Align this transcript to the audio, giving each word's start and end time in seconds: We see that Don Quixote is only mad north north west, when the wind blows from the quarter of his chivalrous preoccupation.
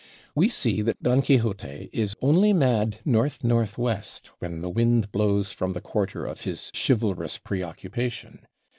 We 0.33 0.49
see 0.49 0.81
that 0.81 1.03
Don 1.03 1.21
Quixote 1.21 1.87
is 1.93 2.15
only 2.23 2.53
mad 2.53 3.01
north 3.05 3.43
north 3.43 3.77
west, 3.77 4.31
when 4.39 4.61
the 4.61 4.69
wind 4.71 5.11
blows 5.11 5.51
from 5.51 5.73
the 5.73 5.79
quarter 5.79 6.25
of 6.25 6.41
his 6.41 6.71
chivalrous 6.73 7.37
preoccupation. 7.37 8.47